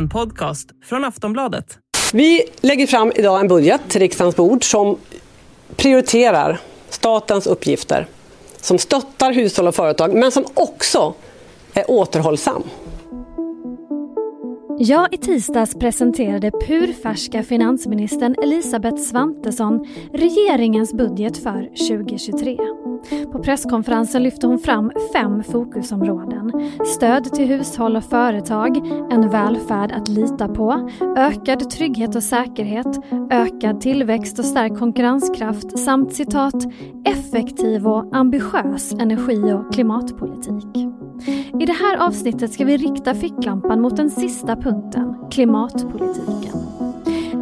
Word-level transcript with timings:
En 0.00 0.08
podcast 0.08 0.68
från 0.84 1.04
Aftonbladet. 1.04 1.78
Vi 2.12 2.44
lägger 2.60 2.86
fram 2.86 3.12
idag 3.14 3.40
en 3.40 3.48
budget 3.48 3.80
till 3.88 4.00
riksdagens 4.00 4.36
bord 4.36 4.70
som 4.70 4.98
prioriterar 5.76 6.60
statens 6.88 7.46
uppgifter, 7.46 8.06
som 8.60 8.78
stöttar 8.78 9.32
hushåll 9.32 9.68
och 9.68 9.74
företag, 9.74 10.14
men 10.14 10.32
som 10.32 10.44
också 10.54 11.14
är 11.74 11.90
återhållsam. 11.90 12.62
Ja, 14.82 15.08
i 15.10 15.16
tisdags 15.16 15.74
presenterade 15.74 16.50
purfärska 16.50 17.42
finansministern 17.42 18.34
Elisabeth 18.42 18.96
Svantesson 18.96 19.86
regeringens 20.12 20.94
budget 20.94 21.36
för 21.36 21.62
2023. 21.88 22.56
På 23.32 23.38
presskonferensen 23.42 24.22
lyfte 24.22 24.46
hon 24.46 24.58
fram 24.58 24.92
fem 25.12 25.42
fokusområden. 25.42 26.52
Stöd 26.96 27.24
till 27.24 27.46
hushåll 27.46 27.96
och 27.96 28.04
företag, 28.04 28.76
en 29.10 29.30
välfärd 29.30 29.92
att 29.92 30.08
lita 30.08 30.48
på, 30.48 30.90
ökad 31.16 31.70
trygghet 31.70 32.16
och 32.16 32.22
säkerhet, 32.22 32.98
ökad 33.30 33.80
tillväxt 33.80 34.38
och 34.38 34.44
stärkt 34.44 34.78
konkurrenskraft 34.78 35.78
samt 35.78 36.14
citat 36.14 36.66
effektiv 37.04 37.86
och 37.86 38.16
ambitiös 38.16 38.92
energi 38.92 39.52
och 39.52 39.72
klimatpolitik. 39.74 40.89
I 41.60 41.66
det 41.66 41.72
här 41.72 42.06
avsnittet 42.06 42.52
ska 42.52 42.64
vi 42.64 42.76
rikta 42.76 43.14
ficklampan 43.14 43.80
mot 43.80 43.96
den 43.96 44.10
sista 44.10 44.56
punkten, 44.56 45.14
klimatpolitiken. 45.30 46.52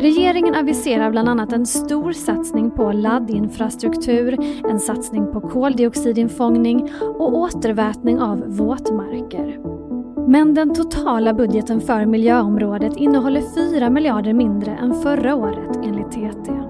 Regeringen 0.01 0.55
aviserar 0.55 1.11
bland 1.11 1.29
annat 1.29 1.53
en 1.53 1.67
stor 1.67 2.13
satsning 2.13 2.71
på 2.71 2.93
laddinfrastruktur, 2.93 4.37
en 4.71 4.81
satsning 4.81 5.33
på 5.33 5.41
koldioxidinfångning 5.41 6.91
och 7.19 7.37
återvätning 7.37 8.21
av 8.21 8.45
våtmarker. 8.47 9.59
Men 10.29 10.55
den 10.55 10.75
totala 10.75 11.35
budgeten 11.35 11.81
för 11.81 12.07
miljöområdet 12.07 12.97
innehåller 12.97 13.73
4 13.73 13.91
miljarder 13.91 14.33
mindre 14.33 14.77
än 14.77 14.95
förra 14.95 15.35
året 15.35 15.77
enligt 15.85 16.11
TT. 16.11 16.68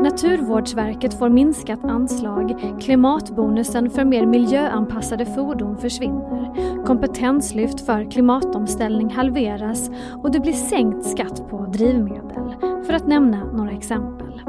Naturvårdsverket 0.00 1.18
får 1.18 1.28
minskat 1.28 1.84
anslag, 1.84 2.76
klimatbonusen 2.80 3.90
för 3.90 4.04
mer 4.04 4.26
miljöanpassade 4.26 5.26
fordon 5.26 5.78
försvinner, 5.78 6.84
kompetenslyft 6.86 7.86
för 7.86 8.10
klimatomställning 8.10 9.10
halveras 9.10 9.90
och 10.22 10.30
det 10.30 10.40
blir 10.40 10.52
sänkt 10.52 11.06
skatt 11.06 11.50
på 11.50 11.66
drivmedel, 11.66 12.54
för 12.86 12.92
att 12.92 13.06
nämna 13.06 13.44
några 13.44 13.70
exempel. 13.70 14.42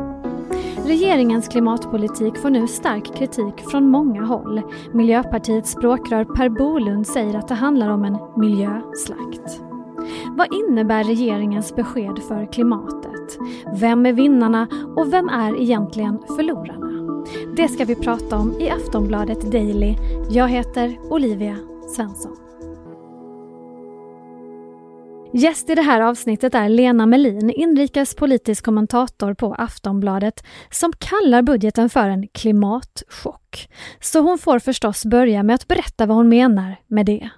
Regeringens 0.86 1.48
klimatpolitik 1.48 2.38
får 2.38 2.50
nu 2.50 2.68
stark 2.68 3.16
kritik 3.16 3.70
från 3.72 3.90
många 3.90 4.26
håll. 4.26 4.62
Miljöpartiets 4.94 5.72
språkrör 5.72 6.26
Per 6.26 6.50
Bolund 6.50 7.08
säger 7.08 7.38
att 7.38 7.48
det 7.48 7.54
handlar 7.54 7.90
om 7.90 8.06
en 8.06 8.18
miljöslakt. 8.38 9.71
Vad 10.38 10.54
innebär 10.54 11.04
regeringens 11.04 11.76
besked 11.76 12.20
för 12.28 12.54
klimatet? 12.54 13.38
Vem 13.74 14.06
är 14.06 14.14
vinnarna 14.14 14.68
och 14.98 15.14
vem 15.14 15.30
är 15.30 15.62
egentligen 15.62 16.20
förlorarna? 16.38 16.92
Det 17.56 17.68
ska 17.68 17.86
vi 17.86 17.96
prata 17.96 18.38
om 18.38 18.60
i 18.60 18.70
Aftonbladet 18.70 19.52
Daily. 19.52 19.96
Jag 20.30 20.48
heter 20.48 20.98
Olivia 21.12 21.58
Svensson. 21.96 22.38
Gäst 25.34 25.70
i 25.70 25.76
det 25.76 25.82
här 25.82 26.02
avsnittet 26.02 26.56
är 26.56 26.70
Lena 26.70 27.06
Melin, 27.06 27.50
inrikespolitisk 27.50 28.66
kommentator 28.66 29.34
på 29.34 29.54
Aftonbladet, 29.54 30.44
som 30.70 30.92
kallar 30.98 31.42
budgeten 31.42 31.90
för 31.90 32.10
en 32.10 32.28
klimatchock. 32.28 33.70
Så 34.00 34.20
hon 34.20 34.38
får 34.38 34.60
förstås 34.60 35.06
börja 35.06 35.44
med 35.44 35.54
att 35.54 35.68
berätta 35.68 36.06
vad 36.06 36.18
hon 36.18 36.30
menar 36.30 36.76
med 36.88 37.06
det. 37.06 37.30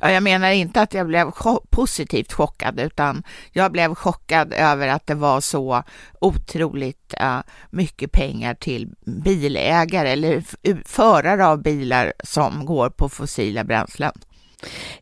Jag 0.00 0.22
menar 0.22 0.50
inte 0.50 0.80
att 0.80 0.94
jag 0.94 1.06
blev 1.06 1.30
positivt 1.70 2.32
chockad, 2.32 2.80
utan 2.80 3.22
jag 3.52 3.72
blev 3.72 3.94
chockad 3.94 4.52
över 4.52 4.88
att 4.88 5.06
det 5.06 5.14
var 5.14 5.40
så 5.40 5.82
otroligt 6.20 7.14
eh, 7.20 7.38
mycket 7.70 8.12
pengar 8.12 8.54
till 8.54 8.88
bilägare 9.24 10.08
eller 10.08 10.42
förare 10.88 11.46
av 11.46 11.62
bilar 11.62 12.12
som 12.24 12.66
går 12.66 12.90
på 12.90 13.08
fossila 13.08 13.64
bränslen. 13.64 14.12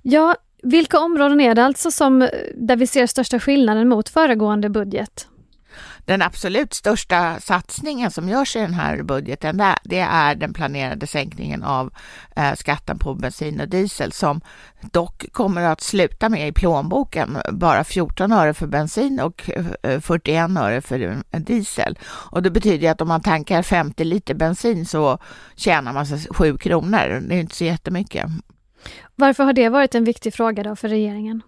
Ja, 0.03 0.37
vilka 0.63 0.99
områden 0.99 1.41
är 1.41 1.55
det 1.55 1.65
alltså 1.65 1.91
som, 1.91 2.23
eh, 2.23 2.29
där 2.55 2.77
vi 2.77 2.87
ser 2.87 3.07
största 3.07 3.41
skillnaden 3.41 3.89
mot 3.89 4.09
föregående 4.09 4.69
budget? 4.69 5.29
Den 6.07 6.23
absolut 6.23 6.75
största 6.75 7.41
satsningen 7.41 8.11
som 8.11 8.29
görs 8.29 8.57
i 8.57 8.59
den 8.59 8.75
här 8.75 9.03
budgeten, 9.03 9.63
det 9.85 9.99
är 9.99 10.35
den 10.35 10.53
planerade 10.53 11.07
sänkningen 11.07 11.63
av 11.63 11.93
eh, 12.37 12.55
skatten 12.55 12.99
på 12.99 13.15
bensin 13.15 13.61
och 13.61 13.69
diesel 13.69 14.13
som 14.13 14.41
dock 14.81 15.33
kommer 15.33 15.63
att 15.63 15.81
sluta 15.81 16.29
med 16.29 16.49
i 16.49 16.53
plånboken 16.53 17.39
bara 17.53 17.85
14 17.85 18.33
öre 18.33 18.55
för 18.55 18.67
bensin 18.67 19.21
och 19.21 19.51
eh, 19.83 20.01
41 20.01 20.51
öre 20.59 20.81
för 20.81 21.23
diesel. 21.31 21.99
Och 22.05 22.43
det 22.43 22.51
betyder 22.51 22.91
att 22.91 23.01
om 23.01 23.09
man 23.09 23.21
tankar 23.21 23.63
50 23.63 24.05
liter 24.05 24.35
bensin 24.35 24.87
så 24.87 25.19
tjänar 25.57 25.93
man 25.93 26.07
sig 26.07 26.27
7 26.31 26.59
kronor. 26.59 27.23
Det 27.29 27.35
är 27.35 27.41
inte 27.41 27.57
så 27.57 27.65
jättemycket. 27.65 28.27
Varför 29.15 29.45
har 29.45 29.53
det 29.53 29.69
varit 29.69 29.95
en 29.95 30.05
viktig 30.05 30.35
fråga 30.35 30.63
då 30.63 30.77
för 30.77 30.89
regeringen? 30.89 31.43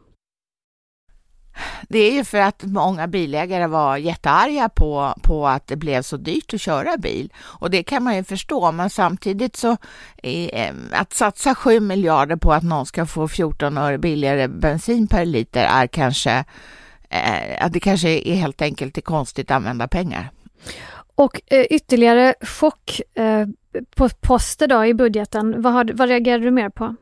Det 1.88 1.98
är 1.98 2.12
ju 2.12 2.24
för 2.24 2.38
att 2.38 2.62
många 2.62 3.06
bilägare 3.06 3.66
var 3.66 3.96
jättearga 3.96 4.68
på, 4.68 5.14
på 5.22 5.48
att 5.48 5.66
det 5.66 5.76
blev 5.76 6.02
så 6.02 6.16
dyrt 6.16 6.54
att 6.54 6.60
köra 6.60 6.96
bil. 6.96 7.32
Och 7.38 7.70
det 7.70 7.82
kan 7.82 8.02
man 8.02 8.16
ju 8.16 8.24
förstå, 8.24 8.72
men 8.72 8.90
samtidigt 8.90 9.56
så 9.56 9.76
eh, 10.22 10.74
att 10.92 11.12
satsa 11.12 11.54
7 11.54 11.80
miljarder 11.80 12.36
på 12.36 12.52
att 12.52 12.62
någon 12.62 12.86
ska 12.86 13.06
få 13.06 13.28
14 13.28 13.78
öre 13.78 13.98
billigare 13.98 14.48
bensin 14.48 15.06
per 15.06 15.24
liter 15.24 15.64
är 15.64 15.86
kanske, 15.86 16.44
eh, 17.08 17.64
att 17.64 17.72
det 17.72 17.80
kanske 17.80 18.08
är 18.08 18.34
helt 18.34 18.62
enkelt 18.62 18.98
är 18.98 19.02
konstigt 19.02 19.50
använda 19.50 19.88
pengar. 19.88 20.30
Och 21.14 21.40
eh, 21.46 21.66
ytterligare 21.70 22.34
chockposter 23.96 24.72
eh, 24.72 24.78
då 24.78 24.86
i 24.86 24.94
budgeten, 24.94 25.62
vad, 25.62 25.72
har, 25.72 25.90
vad 25.94 26.08
reagerar 26.08 26.38
du 26.38 26.50
mer 26.50 26.68
på? 26.68 26.96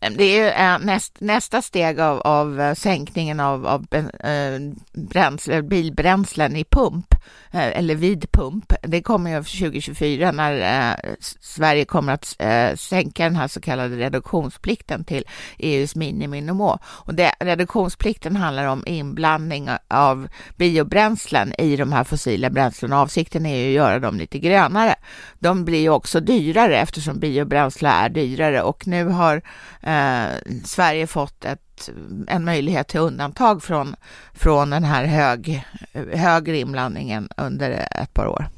Det 0.00 0.38
är 0.38 0.74
eh, 0.74 0.84
näst, 0.84 1.16
nästa 1.20 1.62
steg 1.62 2.00
av, 2.00 2.20
av 2.20 2.60
eh, 2.60 2.74
sänkningen 2.74 3.40
av, 3.40 3.66
av 3.66 3.86
eh, 3.92 4.60
bränsle, 4.92 5.62
bilbränslen 5.62 6.56
i 6.56 6.64
pump, 6.64 7.14
eller 7.50 7.94
vid 7.94 8.32
pump. 8.32 8.72
Det 8.82 9.02
kommer 9.02 9.30
ju 9.30 9.36
2024 9.36 10.32
när 10.32 10.96
Sverige 11.40 11.84
kommer 11.84 12.12
att 12.12 12.36
sänka 12.80 13.24
den 13.24 13.36
här 13.36 13.48
så 13.48 13.60
kallade 13.60 13.96
reduktionsplikten 13.96 15.04
till 15.04 15.24
EUs 15.58 15.96
miniminivå. 15.96 16.78
Och 16.84 17.14
det, 17.14 17.32
reduktionsplikten 17.40 18.36
handlar 18.36 18.66
om 18.66 18.84
inblandning 18.86 19.68
av 19.88 20.28
biobränslen 20.56 21.60
i 21.60 21.76
de 21.76 21.92
här 21.92 22.04
fossila 22.04 22.50
bränslena. 22.50 23.00
Avsikten 23.00 23.46
är 23.46 23.56
ju 23.56 23.68
att 23.68 23.74
göra 23.74 23.98
dem 23.98 24.18
lite 24.18 24.38
grönare. 24.38 24.94
De 25.38 25.64
blir 25.64 25.80
ju 25.80 25.90
också 25.90 26.20
dyrare 26.20 26.78
eftersom 26.78 27.18
biobränsle 27.18 27.88
är 27.88 28.08
dyrare 28.08 28.62
och 28.62 28.86
nu 28.86 29.04
har 29.04 29.42
eh, 29.86 30.28
Sverige 30.64 31.06
fått 31.06 31.44
ett, 31.44 31.90
en 32.28 32.44
möjlighet 32.44 32.88
till 32.88 33.00
undantag 33.00 33.62
från, 33.62 33.96
från 34.32 34.70
den 34.70 34.84
här 34.84 35.04
hög, 35.04 35.64
högre 36.12 36.58
inblandningen 36.58 37.28
under 37.36 37.88
ett 37.90 38.14
par 38.14 38.26
år. 38.26 38.48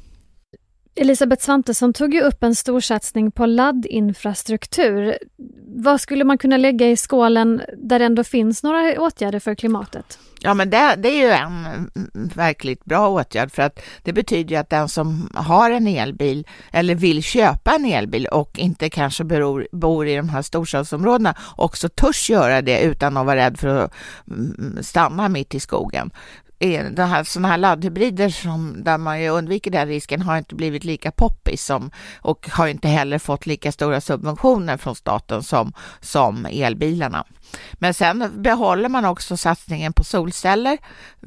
Elisabeth 0.95 1.45
Svantesson 1.45 1.93
tog 1.93 2.13
ju 2.13 2.21
upp 2.21 2.43
en 2.43 2.55
storsatsning 2.55 3.31
på 3.31 3.45
laddinfrastruktur. 3.45 5.17
Vad 5.65 6.01
skulle 6.01 6.23
man 6.23 6.37
kunna 6.37 6.57
lägga 6.57 6.87
i 6.87 6.97
skålen 6.97 7.61
där 7.77 7.99
det 7.99 8.05
ändå 8.05 8.23
finns 8.23 8.63
några 8.63 9.01
åtgärder 9.01 9.39
för 9.39 9.55
klimatet? 9.55 10.19
Ja, 10.41 10.53
men 10.53 10.69
det, 10.69 10.95
det, 10.97 11.09
är 11.09 11.27
ju 11.27 11.31
en 11.31 11.89
verkligt 12.35 12.85
bra 12.85 13.09
åtgärd 13.09 13.51
för 13.51 13.61
att 13.61 13.79
det 14.03 14.13
betyder 14.13 14.49
ju 14.49 14.55
att 14.55 14.69
den 14.69 14.89
som 14.89 15.29
har 15.33 15.71
en 15.71 15.87
elbil 15.87 16.47
eller 16.71 16.95
vill 16.95 17.23
köpa 17.23 17.75
en 17.75 17.85
elbil 17.85 18.27
och 18.27 18.59
inte 18.59 18.89
kanske 18.89 19.23
beror, 19.23 19.67
bor 19.71 20.07
i 20.07 20.15
de 20.15 20.29
här 20.29 20.41
storstadsområdena 20.41 21.35
också 21.55 21.89
törs 21.89 22.29
göra 22.29 22.61
det 22.61 22.81
utan 22.81 23.17
att 23.17 23.25
vara 23.25 23.35
rädd 23.35 23.59
för 23.59 23.67
att 23.67 23.93
mm, 24.27 24.77
stanna 24.81 25.29
mitt 25.29 25.55
i 25.55 25.59
skogen 25.59 26.11
det 26.59 27.03
här, 27.03 27.23
såna 27.23 27.47
här 27.47 27.57
laddhybrider 27.57 28.29
som, 28.29 28.83
där 28.83 28.97
man 28.97 29.21
ju 29.21 29.29
undviker 29.29 29.71
den 29.71 29.87
risken 29.87 30.21
har 30.21 30.37
inte 30.37 30.55
blivit 30.55 30.83
lika 30.83 31.11
poppis 31.11 31.65
som, 31.65 31.91
och 32.21 32.49
har 32.49 32.67
inte 32.67 32.87
heller 32.87 33.19
fått 33.19 33.45
lika 33.45 33.71
stora 33.71 34.01
subventioner 34.01 34.77
från 34.77 34.95
staten 34.95 35.43
som, 35.43 35.73
som 35.99 36.45
elbilarna. 36.45 37.25
Men 37.73 37.93
sen 37.93 38.41
behåller 38.41 38.89
man 38.89 39.05
också 39.05 39.37
satsningen 39.37 39.93
på 39.93 40.03
solceller 40.03 40.77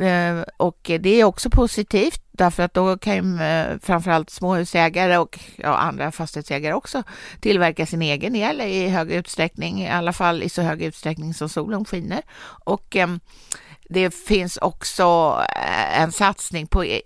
eh, 0.01 0.43
och 0.57 0.79
det 1.01 1.21
är 1.21 1.25
också 1.25 1.51
positivt 1.51 2.23
därför 2.33 2.63
att 2.63 2.75
då 2.75 2.99
kan 2.99 3.15
ju 3.15 3.43
eh, 3.43 3.79
framförallt 3.83 4.31
småhusägare 4.31 5.19
och 5.19 5.39
ja, 5.57 5.77
andra 5.77 6.13
fastighetsägare 6.13 6.75
också 6.75 7.03
tillverka 7.41 7.87
sin 7.87 8.03
egen 8.03 8.37
el 8.37 8.61
i 8.61 8.89
hög 8.89 9.13
utsträckning, 9.13 9.83
i 9.83 9.91
alla 9.91 10.13
fall 10.13 10.43
i 10.43 10.49
så 10.49 10.63
hög 10.63 10.83
utsträckning 10.83 11.35
som 11.35 11.49
solen 11.49 11.85
skiner. 11.85 12.23
Och 12.65 12.97
eh, 12.97 13.09
det 13.93 14.15
finns 14.15 14.57
också 14.57 15.37
eh, 15.57 16.01
en 16.03 16.13
satsning 16.13 16.67
på 16.67 16.85
e-, 16.85 17.03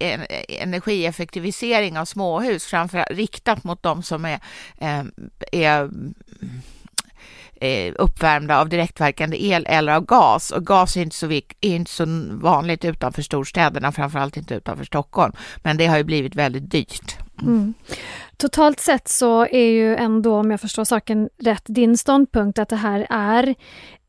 energieffektivisering 0.49 1.99
av 1.99 2.05
småhus, 2.05 2.65
framförallt 2.65 3.11
riktat 3.11 3.65
mot 3.65 3.83
de 3.83 4.03
som 4.03 4.25
är, 4.25 4.41
eh, 4.79 5.05
är 5.53 5.91
eh, 7.61 7.95
uppvärmda 7.99 8.61
av 8.61 8.69
direktverkande 8.69 9.45
el 9.45 9.67
eller 9.67 9.93
av 9.93 10.05
gas. 10.05 10.51
Och 10.51 10.67
gas 10.67 10.97
är 10.97 11.03
inte 11.03 11.17
så, 11.17 11.31
är 11.31 11.43
inte 11.61 11.91
så 11.91 12.05
vanligt 12.31 12.85
utanför 12.85 13.23
storstäderna, 13.23 13.93
framförallt 13.93 14.37
inte 14.37 14.55
utanför 14.55 14.85
Stockholm. 14.85 15.33
Men 15.57 15.77
det 15.77 15.87
har 15.87 15.97
ju 15.97 16.05
blivit 16.05 16.35
väldigt 16.35 16.71
dyrt. 16.71 17.17
Mm. 17.43 17.75
Totalt 18.37 18.81
sett 18.81 19.09
så 19.09 19.47
är 19.47 19.67
ju 19.67 19.97
ändå, 19.97 20.37
om 20.37 20.51
jag 20.51 20.61
förstår 20.61 20.85
saken 20.85 21.29
rätt, 21.43 21.63
din 21.67 21.99
ståndpunkt 21.99 22.59
att 22.59 22.69
det 22.69 22.77
här 22.77 23.07
är 23.11 23.55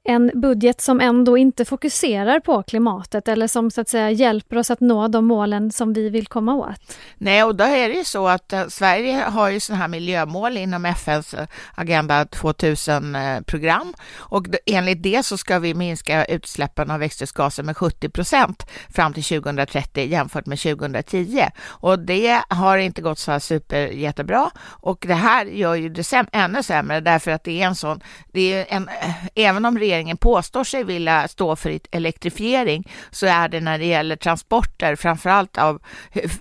en 0.08 0.32
budget 0.34 0.82
som 0.82 1.02
ändå 1.02 1.38
inte 1.38 1.66
fokuserar 1.66 2.40
på 2.40 2.64
klimatet 2.64 3.28
eller 3.28 3.48
som 3.48 3.72
så 3.72 3.82
att 3.82 3.90
säga 3.90 4.12
hjälper 4.12 4.58
oss 4.58 4.72
att 4.72 4.80
nå 4.80 5.08
de 5.08 5.26
målen 5.26 5.72
som 5.72 5.94
vi 5.94 6.10
vill 6.10 6.28
komma 6.28 6.54
åt? 6.54 6.98
Nej, 7.18 7.44
och 7.44 7.56
då 7.56 7.64
är 7.64 7.90
det 7.90 7.96
ju 7.96 8.04
så 8.04 8.28
att 8.28 8.54
eh, 8.54 8.68
Sverige 8.68 9.16
har 9.16 9.50
ju 9.50 9.60
sådana 9.60 9.82
här 9.82 9.88
miljömål 9.88 10.58
inom 10.58 10.86
FNs 10.86 11.34
eh, 11.34 11.48
Agenda 11.76 12.24
2000-program 12.24 13.94
och 14.18 14.46
enligt 14.66 15.04
det 15.04 15.26
så 15.26 15.38
ska 15.38 15.60
vi 15.60 15.74
minska 15.74 16.26
utsläppen 16.26 16.92
av 16.92 17.00
växthusgaser 17.00 17.64
med 17.64 17.78
70 17.78 18.10
procent 18.10 18.66
fram 18.90 19.14
till 19.14 19.24
2030 19.24 20.06
jämfört 20.06 20.46
med 20.46 20.60
2010 20.60 21.44
och 21.66 22.00
det 22.00 22.42
har 22.50 22.78
inte 22.78 23.02
gått 23.02 23.20
så 23.20 23.32
här 23.32 23.40
super 23.40 23.88
jättebra 23.88 24.52
och 24.68 25.06
det 25.08 25.14
här 25.14 25.46
gör 25.46 25.76
ju 25.76 25.90
det 25.90 26.04
säm 26.04 26.26
ännu 26.32 26.64
sämre 26.64 27.00
därför 27.00 27.32
att 27.32 27.44
det 27.44 27.62
är 27.62 27.68
en 27.68 27.76
sån, 27.76 28.02
det 28.32 28.54
är 28.54 28.66
en, 28.70 28.88
eh, 28.88 29.16
även 29.36 29.66
om 29.66 29.80
regeringen 29.80 29.97
regeringen 29.98 30.18
påstår 30.18 30.64
sig 30.64 30.84
vilja 30.84 31.28
stå 31.28 31.56
för 31.56 31.80
elektrifiering 31.92 32.84
så 33.12 33.26
är 33.26 33.50
det 33.50 33.60
när 33.60 33.80
det 33.80 33.86
gäller 33.86 34.16
transporter, 34.16 34.96
framförallt 34.96 35.58
av, 35.58 35.82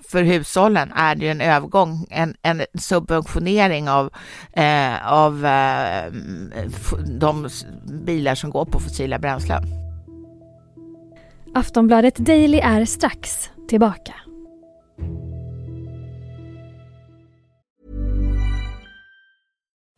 för 0.09 0.23
hushållen, 0.23 0.93
är 0.93 1.15
det 1.15 1.29
en 1.29 1.41
övergång, 1.41 2.07
en, 2.11 2.35
en 2.43 2.63
subventionering 2.79 3.89
av, 3.89 4.11
eh, 4.53 5.13
av 5.13 5.47
eh, 5.47 6.13
de 7.21 7.49
bilar 8.05 8.35
som 8.35 8.51
går 8.51 8.65
på 8.65 8.81
fossila 8.81 9.19
bränslen. 9.19 9.63
Aftonbladet 11.55 12.17
Daily 12.17 12.59
är 12.59 12.85
strax 12.85 13.51
tillbaka. 13.69 14.15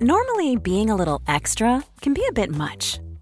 Normally 0.00 0.56
being 0.56 0.90
a 0.90 0.96
little 0.96 1.20
extra 1.36 1.82
can 2.00 2.14
be 2.14 2.22
a 2.28 2.32
bit 2.32 2.50
much. 2.50 3.00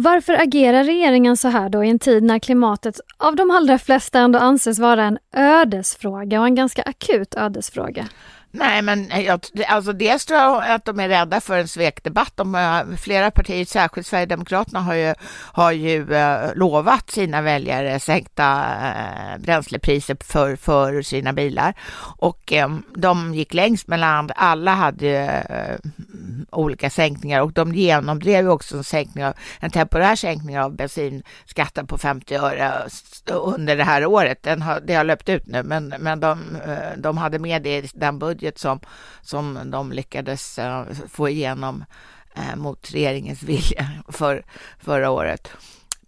Varför 0.00 0.32
agerar 0.32 0.84
regeringen 0.84 1.36
så 1.36 1.48
här 1.48 1.68
då 1.68 1.84
i 1.84 1.90
en 1.90 1.98
tid 1.98 2.22
när 2.22 2.38
klimatet 2.38 3.00
av 3.16 3.36
de 3.36 3.50
allra 3.50 3.78
flesta 3.78 4.18
ändå 4.18 4.38
anses 4.38 4.78
vara 4.78 5.04
en 5.04 5.18
ödesfråga 5.32 6.40
och 6.40 6.46
en 6.46 6.54
ganska 6.54 6.82
akut 6.82 7.34
ödesfråga? 7.34 8.08
Nej, 8.50 8.82
men 8.82 9.10
eh, 9.10 9.20
jag, 9.20 9.40
alltså 9.68 9.92
dels 9.92 10.26
tror 10.26 10.40
jag 10.40 10.70
att 10.70 10.84
de 10.84 11.00
är 11.00 11.08
rädda 11.08 11.40
för 11.40 11.58
en 11.58 11.68
svekdebatt. 11.68 12.32
De, 12.36 12.54
eh, 12.54 12.96
flera 12.96 13.30
partier, 13.30 13.64
särskilt 13.64 14.06
Sverigedemokraterna, 14.06 14.80
har 14.80 14.94
ju, 14.94 15.14
har 15.52 15.72
ju 15.72 16.14
eh, 16.14 16.54
lovat 16.54 17.10
sina 17.10 17.42
väljare 17.42 18.00
sänkta 18.00 18.64
bränslepriser 19.38 20.16
för, 20.20 20.56
för 20.56 21.02
sina 21.02 21.32
bilar. 21.32 21.74
Och 22.18 22.52
ehm, 22.52 22.82
de 22.94 23.34
gick 23.34 23.54
längst 23.54 23.88
mellan 23.88 24.30
alla 24.36 24.74
hade 24.74 25.44
olika 26.52 26.90
sänkningar 26.90 27.40
och 27.40 27.52
de 27.52 27.74
genomdrev 27.74 28.50
också 28.50 28.76
en, 28.76 28.84
sänkning 28.84 29.24
av, 29.24 29.34
en 29.60 29.70
temporär 29.70 30.16
sänkning 30.16 30.58
av 30.58 30.76
bensinskatten 30.76 31.86
på 31.86 31.98
50 31.98 32.34
öre 32.34 32.72
under 33.26 33.76
det 33.76 33.84
här 33.84 34.06
året. 34.06 34.42
Den 34.42 34.62
har, 34.62 34.80
det 34.80 34.94
har 34.94 35.04
löpt 35.04 35.28
ut 35.28 35.46
nu, 35.46 35.62
men, 35.62 35.94
men 35.98 36.20
de, 36.20 36.56
eh, 36.56 36.98
de 36.98 37.18
hade 37.18 37.38
med 37.38 37.62
det 37.62 37.78
i 37.78 37.88
den 37.94 38.18
budget 38.18 38.58
som, 38.58 38.80
som 39.22 39.70
de 39.70 39.92
lyckades 39.92 40.58
eh, 40.58 40.84
få 41.08 41.28
igenom 41.28 41.84
eh, 42.34 42.56
mot 42.56 42.90
regeringens 42.94 43.42
vilja 43.42 43.86
för, 44.08 44.44
förra 44.78 45.10
året. 45.10 45.50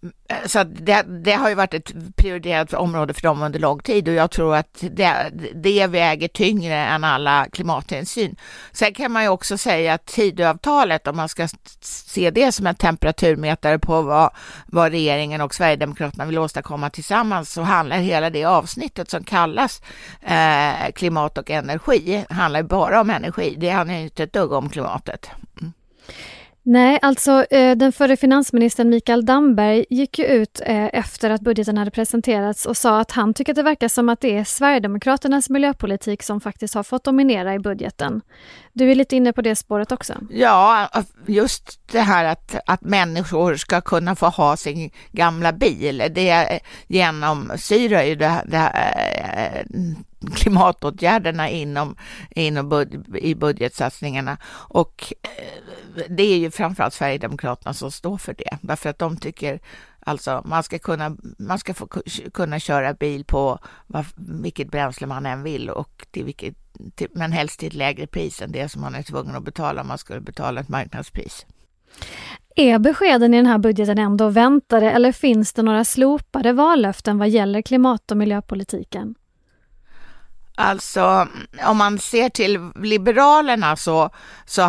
Eh, 0.02 0.46
så 0.46 0.64
det, 0.64 1.02
det, 1.02 1.32
har 1.32 1.48
ju 1.48 1.54
varit 1.54 1.74
ett 1.74 2.16
prioriterat 2.16 2.74
område 2.74 3.14
för 3.14 3.22
dem 3.22 3.42
under 3.42 3.58
lång 3.58 3.78
tid 3.78 4.08
och 4.08 4.14
jag 4.14 4.30
tror 4.30 4.56
att 4.56 4.78
det, 4.90 5.30
det 5.54 5.86
väger 5.86 6.28
tyngre 6.28 6.74
än 6.74 7.04
alla 7.04 7.46
klimathänsyn. 7.52 8.36
Sen 8.72 8.94
kan 8.94 9.12
man 9.12 9.22
ju 9.22 9.28
också 9.28 9.58
säga 9.58 9.94
att 9.94 10.06
Tidöavtalet, 10.06 11.06
om 11.06 11.16
man 11.16 11.28
ska 11.28 11.48
se 11.80 12.30
det 12.30 12.52
som 12.52 12.66
en 12.66 12.74
temperaturmätare 12.74 13.78
på 13.78 14.02
vad, 14.02 14.30
vad 14.66 14.92
regeringen 14.92 15.40
och 15.40 15.54
Sverigedemokraterna 15.54 16.24
vill 16.24 16.38
åstadkomma 16.38 16.90
tillsammans, 16.90 17.52
så 17.52 17.62
handlar 17.62 17.96
hela 17.96 18.30
det 18.30 18.44
avsnittet 18.44 19.10
som 19.10 19.24
kallas 19.24 19.82
eh, 20.22 20.92
klimat 20.94 21.38
och 21.38 21.50
energi, 21.50 22.24
handlar 22.30 22.62
bara 22.62 23.00
om 23.00 23.10
energi. 23.10 23.56
Det 23.58 23.70
handlar 23.70 23.94
inte 23.94 24.22
ett 24.22 24.32
dugg 24.32 24.52
om 24.52 24.68
klimatet. 24.68 25.30
Mm. 25.60 25.72
Nej, 26.70 26.98
alltså 27.02 27.44
eh, 27.50 27.76
den 27.76 27.92
förre 27.92 28.16
finansministern 28.16 28.88
Mikael 28.88 29.24
Damberg 29.24 29.84
gick 29.90 30.18
ju 30.18 30.24
ut 30.24 30.60
eh, 30.66 30.88
efter 30.92 31.30
att 31.30 31.40
budgeten 31.40 31.78
hade 31.78 31.90
presenterats 31.90 32.66
och 32.66 32.76
sa 32.76 33.00
att 33.00 33.10
han 33.12 33.34
tycker 33.34 33.52
att 33.52 33.56
det 33.56 33.62
verkar 33.62 33.88
som 33.88 34.08
att 34.08 34.20
det 34.20 34.36
är 34.36 34.44
Sverigedemokraternas 34.44 35.50
miljöpolitik 35.50 36.22
som 36.22 36.40
faktiskt 36.40 36.74
har 36.74 36.82
fått 36.82 37.04
dominera 37.04 37.54
i 37.54 37.58
budgeten. 37.58 38.20
Du 38.72 38.90
är 38.90 38.94
lite 38.94 39.16
inne 39.16 39.32
på 39.32 39.42
det 39.42 39.56
spåret 39.56 39.92
också? 39.92 40.14
Ja, 40.30 40.88
just 41.26 41.80
det 41.92 42.00
här 42.00 42.24
att, 42.24 42.56
att 42.66 42.82
människor 42.82 43.56
ska 43.56 43.80
kunna 43.80 44.16
få 44.16 44.26
ha 44.26 44.56
sin 44.56 44.90
gamla 45.12 45.52
bil, 45.52 46.02
det 46.10 46.60
genomsyrar 46.86 48.02
ju 48.02 48.14
det, 48.14 48.42
det, 48.46 48.56
eh, 48.56 49.64
klimatåtgärderna 50.34 51.48
inom, 51.48 51.96
inom 52.30 52.68
bud, 52.68 53.16
i 53.16 53.34
budgetsatsningarna. 53.34 54.38
Och 54.52 55.12
eh, 55.22 56.04
det 56.08 56.22
är 56.22 56.36
ju 56.36 56.50
framförallt 56.50 56.94
Sverigedemokraterna 56.94 57.74
som 57.74 57.90
står 57.90 58.18
för 58.18 58.34
det, 58.38 58.58
därför 58.60 58.90
att 58.90 58.98
de 58.98 59.16
tycker 59.16 59.60
Alltså 60.02 60.42
man 60.44 60.62
ska 60.62 60.78
kunna, 60.78 61.16
man 61.38 61.58
ska 61.58 61.74
få 61.74 61.88
kunna 62.32 62.58
köra 62.58 62.94
bil 62.94 63.24
på 63.24 63.58
var, 63.86 64.06
vilket 64.42 64.70
bränsle 64.70 65.06
man 65.06 65.26
än 65.26 65.42
vill 65.42 65.70
och 65.70 66.06
till 66.10 66.24
vilket, 66.24 66.54
till, 66.94 67.08
men 67.12 67.32
helst 67.32 67.60
till 67.60 67.68
ett 67.68 67.74
lägre 67.74 68.06
pris 68.06 68.42
än 68.42 68.52
det 68.52 68.68
som 68.68 68.80
man 68.80 68.94
är 68.94 69.02
tvungen 69.02 69.36
att 69.36 69.44
betala 69.44 69.80
om 69.80 69.88
man 69.88 69.98
skulle 69.98 70.20
betala 70.20 70.60
ett 70.60 70.68
marknadspris. 70.68 71.46
Är 72.56 72.78
beskeden 72.78 73.34
i 73.34 73.36
den 73.36 73.46
här 73.46 73.58
budgeten 73.58 73.98
ändå 73.98 74.28
väntade 74.28 74.90
eller 74.90 75.12
finns 75.12 75.52
det 75.52 75.62
några 75.62 75.84
slopade 75.84 76.52
vallöften 76.52 77.18
vad 77.18 77.28
gäller 77.28 77.62
klimat 77.62 78.10
och 78.10 78.16
miljöpolitiken? 78.16 79.14
Alltså, 80.60 81.28
om 81.66 81.76
man 81.76 81.98
ser 81.98 82.28
till 82.28 82.70
Liberalerna 82.74 83.76
så, 83.76 84.10
så 84.44 84.62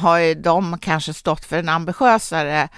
har 0.00 0.18
ju 0.18 0.34
de 0.34 0.78
kanske 0.78 1.14
stått 1.14 1.44
för 1.44 1.56
en 1.58 1.68
ambitiösare 1.68 2.68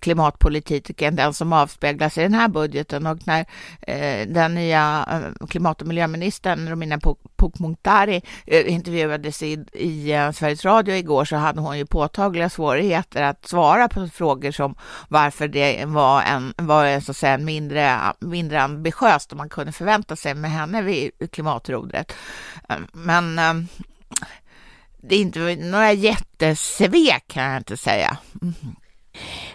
klimatpolitik 0.00 1.02
än 1.02 1.16
den 1.16 1.34
som 1.34 1.52
avspeglas 1.52 2.18
i 2.18 2.22
den 2.22 2.34
här 2.34 2.48
budgeten. 2.48 3.06
Och 3.06 3.18
när 3.26 3.46
eh, 3.80 4.28
den 4.28 4.54
nya 4.54 5.08
eh, 5.10 5.46
klimat 5.46 5.82
och 5.82 5.88
miljöministern 5.88 6.68
Romina 6.68 6.98
Pourmokhtari 7.36 8.22
eh, 8.46 8.72
intervjuades 8.72 9.42
i, 9.42 9.64
i 9.72 10.12
eh, 10.12 10.30
Sveriges 10.30 10.64
Radio 10.64 10.94
igår 10.94 11.24
så 11.24 11.36
hade 11.36 11.60
hon 11.60 11.78
ju 11.78 11.86
påtagliga 11.86 12.48
svårigheter 12.48 13.22
att 13.22 13.48
svara 13.48 13.88
på 13.88 14.08
frågor 14.08 14.50
som 14.50 14.74
varför 15.08 15.48
det 15.48 15.84
var 15.84 16.22
en, 16.22 16.54
var 16.56 16.84
en, 16.84 17.02
så 17.02 17.10
att 17.10 17.16
säga, 17.16 17.38
mindre, 17.38 17.98
mindre 18.20 18.62
ambitiöst 18.62 19.32
än 19.32 19.38
man 19.38 19.48
kunde 19.48 19.72
förvänta 19.72 20.16
sig 20.16 20.34
med 20.34 20.50
henne 20.50 20.82
vid 20.82 21.10
klimatrodret 21.32 22.03
året. 22.04 22.88
Men 22.92 23.38
ehm, 23.38 23.68
det 25.02 25.14
är 25.14 25.20
inte 25.20 25.56
några 25.56 25.92
jättesvek 25.92 27.24
kan 27.26 27.42
jag 27.42 27.56
inte 27.56 27.76
säga. 27.76 28.16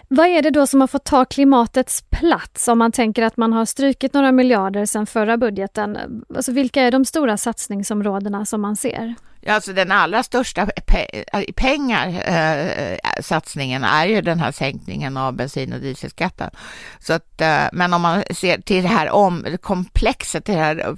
Vad 0.08 0.26
är 0.26 0.42
det 0.42 0.50
då 0.50 0.66
som 0.66 0.80
har 0.80 0.88
fått 0.88 1.04
ta 1.04 1.24
klimatets 1.24 2.04
plats 2.10 2.68
om 2.68 2.78
man 2.78 2.92
tänker 2.92 3.22
att 3.22 3.36
man 3.36 3.52
har 3.52 3.64
strukit 3.64 4.14
några 4.14 4.32
miljarder 4.32 4.86
sedan 4.86 5.06
förra 5.06 5.36
budgeten? 5.36 6.22
Alltså 6.36 6.52
vilka 6.52 6.82
är 6.82 6.90
de 6.90 7.04
stora 7.04 7.36
satsningsområdena 7.36 8.46
som 8.46 8.60
man 8.60 8.76
ser? 8.76 9.14
Alltså 9.46 9.72
den 9.72 9.92
allra 9.92 10.22
största 10.22 10.66
pe 10.66 11.24
pengar 11.56 12.08
eh, 12.08 12.98
satsningen 13.22 13.84
är 13.84 14.06
ju 14.06 14.20
den 14.20 14.40
här 14.40 14.52
sänkningen 14.52 15.16
av 15.16 15.32
bensin 15.32 15.72
och 15.72 15.80
dieselskatten. 15.80 16.50
Så 16.98 17.12
att, 17.12 17.40
eh, 17.40 17.64
men 17.72 17.94
om 17.94 18.02
man 18.02 18.22
ser 18.30 18.58
till 18.58 18.82
det 18.82 18.88
här 18.88 19.10
om 19.10 19.56
komplexet, 19.62 20.44
det 20.44 20.52
här 20.52 20.96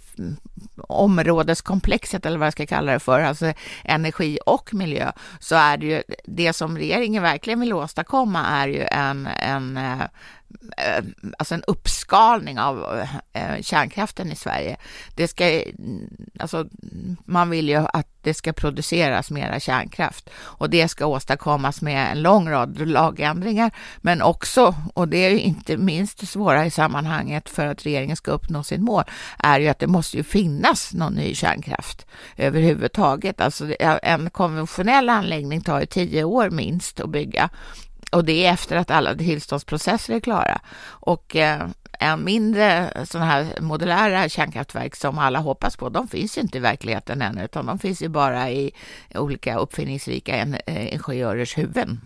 områdeskomplexet 0.76 2.26
eller 2.26 2.38
vad 2.38 2.46
jag 2.46 2.52
ska 2.52 2.66
kalla 2.66 2.92
det 2.92 3.00
för, 3.00 3.20
alltså 3.20 3.52
energi 3.84 4.38
och 4.46 4.74
miljö, 4.74 5.12
så 5.40 5.54
är 5.54 5.76
det 5.76 5.86
ju 5.86 6.02
det 6.24 6.52
som 6.52 6.78
regeringen 6.78 7.22
verkligen 7.22 7.60
vill 7.60 7.72
åstadkomma 7.72 8.46
är 8.46 8.68
ju 8.68 8.82
en, 8.82 9.26
en 9.26 9.76
eh, 9.76 10.00
Eh, 10.76 11.04
alltså 11.38 11.54
en 11.54 11.64
uppskalning 11.66 12.58
av 12.58 13.06
eh, 13.32 13.62
kärnkraften 13.62 14.32
i 14.32 14.36
Sverige. 14.36 14.76
Det 15.14 15.28
ska, 15.28 15.62
alltså, 16.38 16.66
man 17.24 17.50
vill 17.50 17.68
ju 17.68 17.76
att 17.76 18.06
det 18.22 18.34
ska 18.34 18.52
produceras 18.52 19.30
mera 19.30 19.60
kärnkraft 19.60 20.30
och 20.34 20.70
det 20.70 20.88
ska 20.88 21.06
åstadkommas 21.06 21.82
med 21.82 22.12
en 22.12 22.22
lång 22.22 22.48
rad 22.48 22.88
lagändringar, 22.88 23.70
men 24.00 24.22
också, 24.22 24.74
och 24.94 25.08
det 25.08 25.16
är 25.16 25.30
ju 25.30 25.40
inte 25.40 25.76
minst 25.76 26.28
svåra 26.28 26.66
i 26.66 26.70
sammanhanget 26.70 27.48
för 27.48 27.66
att 27.66 27.86
regeringen 27.86 28.16
ska 28.16 28.30
uppnå 28.30 28.62
sin 28.62 28.84
mål, 28.84 29.04
är 29.38 29.60
ju 29.60 29.68
att 29.68 29.78
det 29.78 29.86
måste 29.86 30.16
ju 30.16 30.22
finnas 30.22 30.94
någon 30.94 31.14
ny 31.14 31.34
kärnkraft 31.34 32.06
överhuvudtaget. 32.36 33.40
Alltså 33.40 33.74
en 34.02 34.30
konventionell 34.30 35.08
anläggning 35.08 35.60
tar 35.60 35.80
ju 35.80 35.86
tio 35.86 36.24
år 36.24 36.50
minst 36.50 37.00
att 37.00 37.10
bygga 37.10 37.50
och 38.12 38.24
det 38.24 38.46
är 38.46 38.52
efter 38.52 38.76
att 38.76 38.90
alla 38.90 39.14
tillståndsprocesser 39.14 40.14
är 40.14 40.20
klara. 40.20 40.60
Och 40.84 41.36
eh, 41.36 41.68
en 42.02 42.24
mindre 42.24 42.92
sådana 43.06 43.30
här 43.30 43.60
modulära 43.60 44.28
kärnkraftverk 44.28 44.96
som 44.96 45.18
alla 45.18 45.38
hoppas 45.38 45.76
på, 45.76 45.88
de 45.88 46.08
finns 46.08 46.38
inte 46.38 46.58
i 46.58 46.60
verkligheten 46.60 47.22
ännu, 47.22 47.44
utan 47.44 47.66
de 47.66 47.78
finns 47.78 48.02
ju 48.02 48.08
bara 48.08 48.50
i 48.50 48.72
olika 49.14 49.58
uppfinningsrika 49.58 50.36
eh, 50.66 50.94
ingenjörers 50.94 51.58
huvuden. 51.58 52.00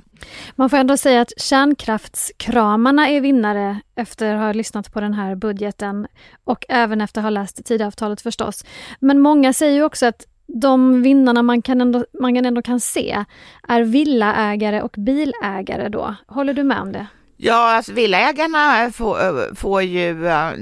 Man 0.55 0.71
får 0.71 0.77
ändå 0.77 0.97
säga 0.97 1.21
att 1.21 1.33
kärnkraftskramarna 1.37 3.09
är 3.09 3.21
vinnare 3.21 3.81
efter 3.95 4.35
att 4.35 4.41
ha 4.41 4.53
lyssnat 4.53 4.93
på 4.93 5.01
den 5.01 5.15
här 5.15 5.35
budgeten 5.35 6.07
och 6.45 6.65
även 6.69 7.01
efter 7.01 7.21
att 7.21 7.25
ha 7.25 7.31
läst 7.31 7.65
Tidöavtalet 7.65 8.21
förstås. 8.21 8.65
Men 9.01 9.21
många 9.21 9.53
säger 9.53 9.75
ju 9.75 9.83
också 9.83 10.07
att 10.07 10.27
de 10.47 11.03
vinnarna 11.03 11.43
man 11.43 11.63
kan 11.63 11.81
ändå, 11.81 12.05
man 12.21 12.37
ändå 12.37 12.63
kan 12.63 12.81
se 12.81 13.25
är 13.69 13.83
villaägare 13.83 14.83
och 14.83 14.95
bilägare 14.99 15.89
då. 15.89 16.15
Håller 16.27 16.55
du 16.55 16.63
med 16.63 16.81
om 16.81 16.93
det? 16.93 17.07
Ja, 17.39 17.75
alltså 17.77 17.93
villaägarna 17.93 18.93
får, 18.93 19.55
får 19.55 19.83
ju, 19.83 20.29
eh, 20.29 20.53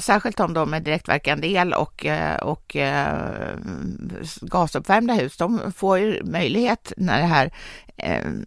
särskilt 0.00 0.40
om 0.40 0.54
de 0.54 0.74
är 0.74 0.80
direktverkande 0.80 1.48
el 1.48 1.72
och, 1.72 2.06
eh, 2.06 2.36
och 2.36 2.76
eh, 2.76 3.56
gasuppvärmda 4.40 5.14
hus, 5.14 5.36
de 5.36 5.72
får 5.76 5.98
ju 5.98 6.24
möjlighet 6.24 6.92
när 6.96 7.20
det 7.20 7.26
här 7.26 7.50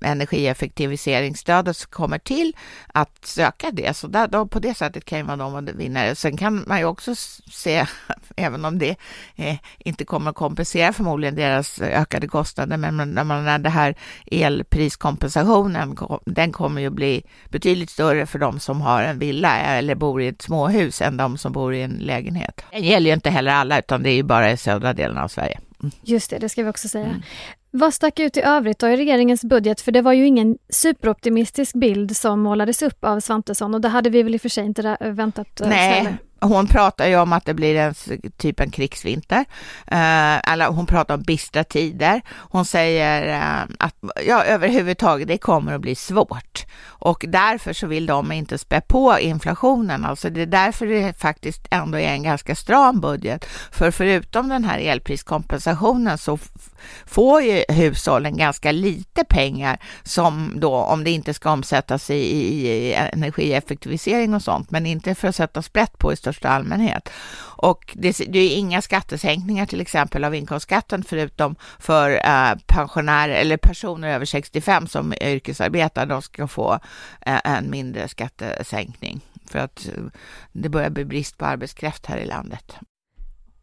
energieffektiviseringsstödet 0.02 1.86
kommer 1.86 2.18
till 2.18 2.56
att 2.88 3.26
söka 3.26 3.72
det. 3.72 3.98
Så 3.98 4.08
där, 4.08 4.28
då, 4.28 4.48
på 4.48 4.60
det 4.60 4.74
sättet 4.74 5.06
kan 5.06 5.20
ju 5.20 5.24
vara 5.26 5.62
vinnare. 5.62 6.16
Sen 6.16 6.38
kan 6.38 6.64
man 6.68 6.80
ju 6.80 6.86
också 6.86 7.16
se, 7.52 7.86
även 8.36 8.66
om 8.66 8.80
det 8.80 8.96
eh, 9.36 9.58
inte 9.78 10.06
kommer 10.06 10.30
att 10.30 10.36
kompensera 10.36 10.94
förmodligen 10.94 11.36
deras 11.36 11.82
ökade 11.82 12.28
kostnader, 12.28 12.78
men 12.78 12.98
när, 12.98 13.24
man, 13.24 13.46
när 13.46 13.60
det 13.60 13.70
här 13.70 13.96
elpriskompensationen, 14.32 15.98
den 16.26 16.52
kommer 16.52 16.82
ju 16.82 16.90
bli 16.90 17.24
betydligt 17.50 17.90
större 17.90 18.26
för 18.26 18.40
de 18.40 18.60
som 18.60 18.82
har 18.82 19.04
en 19.04 19.20
villa 19.20 19.58
eller 19.58 19.96
bor 19.96 20.22
i 20.22 20.28
ett 20.28 20.42
småhus 20.42 21.02
än 21.02 21.18
de 21.18 21.38
som 21.38 21.52
bor 21.52 21.74
i 21.74 21.82
en 21.82 21.92
lägenhet. 21.92 22.62
Det 22.72 22.80
gäller 22.80 23.10
ju 23.10 23.14
inte 23.14 23.30
heller 23.30 23.52
alla, 23.52 23.80
utan 23.80 24.04
det 24.04 24.10
är 24.10 24.16
ju 24.16 24.24
bara 24.24 24.52
i 24.52 24.58
södra 24.58 24.94
delen 24.94 25.18
av 25.18 25.28
Sverige. 25.28 25.60
Mm. 25.84 25.92
Just 26.04 26.30
det, 26.30 26.38
det 26.38 26.50
ska 26.50 26.64
vi 26.64 26.70
också 26.70 26.88
säga. 26.88 27.06
Mm. 27.06 27.22
Vad 27.72 27.94
stack 27.94 28.20
ut 28.20 28.38
i 28.38 28.42
övrigt 28.42 28.80
då 28.80 28.88
i 28.88 28.98
regeringens 28.98 29.44
budget? 29.44 29.82
För 29.82 29.92
det 29.92 30.02
var 30.02 30.14
ju 30.14 30.26
ingen 30.26 30.58
superoptimistisk 30.70 31.76
bild 31.76 32.18
som 32.18 32.40
målades 32.42 32.82
upp 32.82 33.04
av 33.04 33.20
Svantesson 33.20 33.74
och 33.74 33.82
det 33.82 33.90
hade 33.90 34.10
vi 34.10 34.24
väl 34.24 34.36
i 34.36 34.38
och 34.38 34.42
för 34.42 34.50
sig 34.50 34.66
inte 34.66 34.98
väntat 35.02 35.62
eh, 35.62 35.70
Nej, 35.70 36.18
hon 36.42 36.68
pratar 36.68 37.08
ju 37.08 37.18
om 37.18 37.34
att 37.34 37.46
det 37.46 37.54
blir 37.54 37.76
en 37.76 37.94
typ 38.38 38.60
en 38.60 38.72
krigsvinter. 38.72 39.46
Eh, 39.88 40.52
eller 40.52 40.68
hon 40.68 40.86
pratar 40.86 41.14
om 41.14 41.22
bistra 41.22 41.64
tider. 41.64 42.22
Hon 42.32 42.66
säger 42.66 43.42
eh, 43.42 43.76
att 43.80 43.96
ja, 44.28 44.44
överhuvudtaget 44.44 45.28
det 45.28 45.38
kommer 45.38 45.74
att 45.74 45.82
bli 45.82 45.96
svårt 45.96 46.66
och 46.86 47.26
därför 47.28 47.74
så 47.74 47.88
vill 47.88 48.06
de 48.06 48.32
inte 48.32 48.58
spä 48.58 48.82
på 48.82 49.20
inflationen. 49.20 50.06
Alltså 50.06 50.30
det 50.30 50.42
är 50.42 50.46
därför 50.46 50.86
det 50.86 51.20
faktiskt 51.20 51.68
ändå 51.72 51.98
är 51.98 52.10
en 52.10 52.24
ganska 52.24 52.56
stram 52.56 53.02
budget. 53.02 53.46
För 53.72 53.92
förutom 53.92 54.50
den 54.50 54.64
här 54.64 54.80
elpriskompensationen 54.80 56.18
så 56.18 56.38
får 57.06 57.42
ju 57.42 57.64
hushållen 57.70 58.38
ganska 58.38 58.72
lite 58.72 59.24
pengar 59.24 59.78
som 60.04 60.54
då 60.56 60.76
om 60.76 61.04
det 61.04 61.12
inte 61.12 61.34
ska 61.34 61.52
omsättas 61.52 62.10
i, 62.10 62.14
i, 62.14 62.68
i 62.68 62.94
energieffektivisering 62.94 64.34
och 64.34 64.42
sånt, 64.42 64.72
men 64.72 64.86
inte 64.86 65.16
för 65.16 65.28
att 65.28 65.36
sätta 65.36 65.62
sprätt 65.62 65.98
på 65.98 66.14
i 66.14 66.16
största 66.16 66.50
allmänhet. 66.50 67.10
Och 67.58 67.94
det, 67.98 68.18
det 68.28 68.40
är 68.40 68.58
inga 68.58 68.82
skattesänkningar 68.82 69.66
till 69.66 69.82
exempel 69.82 70.24
av 70.24 70.36
inkomstskatten 70.36 71.04
förutom 71.04 71.56
för 71.80 72.12
eh, 72.12 72.56
pensionärer 72.68 73.34
eller 73.34 73.58
personer 73.58 74.14
över 74.14 74.26
65 74.26 74.88
som 74.88 75.14
yrkesarbetar. 75.22 76.06
De 76.06 76.22
ska 76.22 76.48
få 76.48 76.80
eh, 77.22 77.40
en 77.44 77.70
mindre 77.70 78.08
skattesänkning 78.08 79.22
för 79.48 79.60
att 79.60 79.88
eh, 79.88 80.04
det 80.52 80.70
börjar 80.70 80.90
bli 80.90 81.06
brist 81.06 81.38
på 81.38 81.46
arbetskraft 81.46 82.06
här 82.06 82.18
i 82.18 82.26
landet. 82.26 82.76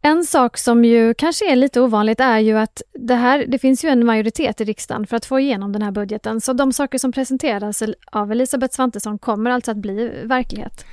En 0.05 0.25
sak 0.25 0.57
som 0.57 0.85
ju 0.85 1.13
kanske 1.13 1.51
är 1.51 1.55
lite 1.55 1.81
ovanligt 1.81 2.19
är 2.19 2.39
ju 2.39 2.57
att 2.57 2.81
det 2.93 3.15
här, 3.15 3.45
det 3.47 3.59
finns 3.59 3.85
ju 3.85 3.89
en 3.89 4.05
majoritet 4.05 4.61
i 4.61 4.63
riksdagen 4.63 5.07
för 5.07 5.17
att 5.17 5.25
få 5.25 5.39
igenom 5.39 5.71
den 5.71 5.81
här 5.81 5.91
budgeten. 5.91 6.41
Så 6.41 6.53
de 6.53 6.73
saker 6.73 6.97
som 6.97 7.11
presenteras 7.11 7.83
av 8.11 8.31
Elisabeth 8.31 8.75
Svantesson 8.75 9.19
kommer 9.19 9.51
alltså 9.51 9.71
att 9.71 9.77
bli 9.77 10.21
verklighet. 10.23 10.85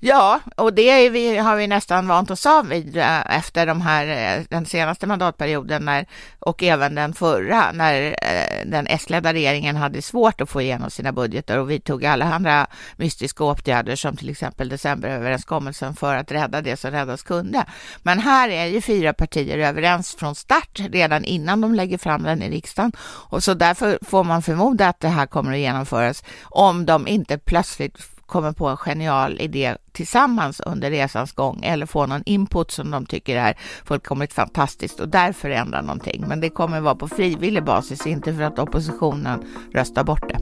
Ja, 0.00 0.40
och 0.56 0.74
det 0.74 1.10
vi, 1.10 1.36
har 1.36 1.56
vi 1.56 1.66
nästan 1.66 2.08
vant 2.08 2.30
oss 2.30 2.46
av 2.46 2.68
vid 2.68 2.96
eh, 2.96 3.36
efter 3.36 3.66
de 3.66 3.80
här, 3.80 4.36
eh, 4.38 4.44
den 4.50 4.66
senaste 4.66 5.06
mandatperioden 5.06 5.84
när, 5.84 6.06
och 6.38 6.62
även 6.62 6.94
den 6.94 7.14
förra 7.14 7.72
när 7.72 8.02
eh, 8.22 8.66
den 8.66 8.86
S-ledda 8.86 9.32
regeringen 9.32 9.76
hade 9.76 10.02
svårt 10.02 10.40
att 10.40 10.50
få 10.50 10.60
igenom 10.60 10.90
sina 10.90 11.12
budgetar 11.12 11.58
och 11.58 11.70
vi 11.70 11.80
tog 11.80 12.04
alla 12.04 12.24
andra 12.24 12.66
mystiska 12.96 13.44
åtgärder 13.44 13.96
som 13.96 14.16
till 14.16 14.30
exempel 14.30 14.68
decemberöverenskommelsen 14.68 15.96
för 15.96 16.16
att 16.16 16.32
rädda 16.32 16.60
det 16.60 16.76
som 16.76 16.90
räddas 16.90 17.22
kunde. 17.22 17.64
Men 18.02 18.18
här 18.18 18.48
är 18.48 18.66
ju 18.66 18.80
fyra 18.80 19.12
partier 19.12 19.58
överens 19.58 20.14
från 20.14 20.34
start 20.34 20.80
redan 20.90 21.24
innan 21.24 21.60
de 21.60 21.74
lägger 21.74 21.98
fram 21.98 22.22
den 22.22 22.42
i 22.42 22.50
riksdagen 22.50 22.92
och 23.02 23.44
så 23.44 23.54
därför 23.54 23.98
får 24.02 24.24
man 24.24 24.42
förmoda 24.42 24.88
att 24.88 25.00
det 25.00 25.08
här 25.08 25.26
kommer 25.26 25.52
att 25.52 25.58
genomföras 25.58 26.24
om 26.42 26.86
de 26.86 27.08
inte 27.08 27.38
plötsligt 27.38 28.17
kommer 28.28 28.52
på 28.52 28.68
en 28.68 28.76
genial 28.76 29.40
idé 29.40 29.76
tillsammans 29.92 30.60
under 30.60 30.90
resans 30.90 31.32
gång 31.32 31.60
eller 31.64 31.86
få 31.86 32.06
någon 32.06 32.22
input 32.26 32.70
som 32.70 32.90
de 32.90 33.06
tycker 33.06 33.36
är 33.36 33.56
fullkomligt 33.84 34.32
fantastiskt 34.32 35.00
och 35.00 35.08
därför 35.08 35.50
ändra 35.50 35.80
någonting. 35.80 36.24
Men 36.28 36.40
det 36.40 36.50
kommer 36.50 36.80
vara 36.80 36.94
på 36.94 37.08
frivillig 37.08 37.64
basis, 37.64 38.06
inte 38.06 38.34
för 38.34 38.42
att 38.42 38.58
oppositionen 38.58 39.44
röstar 39.72 40.04
bort 40.04 40.28
det. 40.28 40.38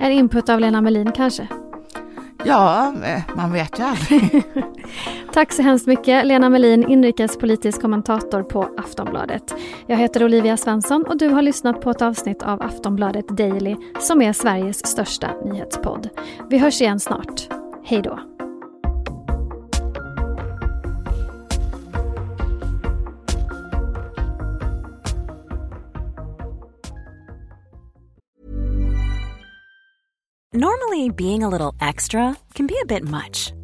En 0.00 0.12
input 0.12 0.48
av 0.48 0.60
Lena 0.60 0.80
Melin 0.80 1.12
kanske? 1.12 1.48
Ja, 2.44 2.94
eh, 3.04 3.22
man 3.36 3.52
vet 3.52 3.78
ju 3.78 3.82
aldrig. 3.82 4.42
Tack 5.34 5.52
så 5.52 5.62
hemskt 5.62 5.86
mycket 5.86 6.26
Lena 6.26 6.48
Melin, 6.48 6.90
inrikespolitisk 6.90 7.80
kommentator 7.80 8.42
på 8.42 8.68
Aftonbladet. 8.76 9.54
Jag 9.86 9.96
heter 9.96 10.24
Olivia 10.24 10.56
Svensson 10.56 11.04
och 11.06 11.18
du 11.18 11.28
har 11.28 11.42
lyssnat 11.42 11.80
på 11.80 11.90
ett 11.90 12.02
avsnitt 12.02 12.42
av 12.42 12.62
Aftonbladet 12.62 13.28
Daily 13.28 13.76
som 14.00 14.22
är 14.22 14.32
Sveriges 14.32 14.86
största 14.86 15.30
nyhetspodd. 15.44 16.08
Vi 16.50 16.58
hörs 16.58 16.80
igen 16.80 17.00
snart. 17.00 17.48
Hej 17.84 18.02
då! 18.02 18.18
Normally 30.52 31.10
being 31.10 31.42
a 31.44 31.50
little 31.50 31.88
extra 31.88 32.34
can 32.52 32.66
be 32.66 32.74
a 32.74 32.86
bit 32.88 33.02
much. 33.02 33.63